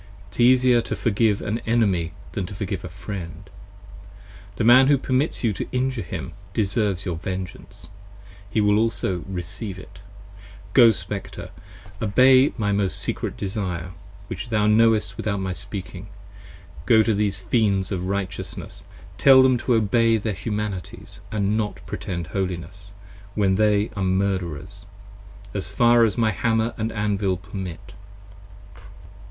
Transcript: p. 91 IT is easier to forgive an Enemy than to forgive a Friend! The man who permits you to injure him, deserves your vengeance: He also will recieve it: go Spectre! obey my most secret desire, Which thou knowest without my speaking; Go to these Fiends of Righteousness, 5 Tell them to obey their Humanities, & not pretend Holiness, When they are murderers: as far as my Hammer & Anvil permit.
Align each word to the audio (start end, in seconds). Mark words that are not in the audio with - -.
p. 0.01 0.05
91 0.29 0.29
IT 0.31 0.33
is 0.33 0.41
easier 0.65 0.81
to 0.81 0.95
forgive 0.95 1.41
an 1.43 1.59
Enemy 1.59 2.11
than 2.31 2.47
to 2.47 2.55
forgive 2.55 2.83
a 2.83 2.89
Friend! 2.89 3.47
The 4.55 4.63
man 4.63 4.87
who 4.87 4.97
permits 4.97 5.43
you 5.43 5.53
to 5.53 5.67
injure 5.71 6.01
him, 6.01 6.33
deserves 6.55 7.05
your 7.05 7.17
vengeance: 7.17 7.89
He 8.49 8.59
also 8.61 9.17
will 9.19 9.25
recieve 9.27 9.77
it: 9.77 9.99
go 10.73 10.89
Spectre! 10.89 11.51
obey 12.01 12.51
my 12.57 12.71
most 12.71 12.97
secret 12.97 13.37
desire, 13.37 13.91
Which 14.25 14.49
thou 14.49 14.65
knowest 14.65 15.17
without 15.17 15.39
my 15.39 15.53
speaking; 15.53 16.07
Go 16.87 17.03
to 17.03 17.13
these 17.13 17.37
Fiends 17.39 17.91
of 17.91 18.07
Righteousness, 18.07 18.83
5 19.17 19.17
Tell 19.19 19.43
them 19.43 19.57
to 19.59 19.75
obey 19.75 20.17
their 20.17 20.33
Humanities, 20.33 21.19
& 21.27 21.31
not 21.31 21.79
pretend 21.85 22.25
Holiness, 22.25 22.91
When 23.35 23.53
they 23.53 23.91
are 23.95 24.03
murderers: 24.03 24.87
as 25.53 25.67
far 25.69 26.03
as 26.05 26.17
my 26.17 26.31
Hammer 26.31 26.73
& 26.77 26.77
Anvil 26.79 27.37
permit. 27.37 27.93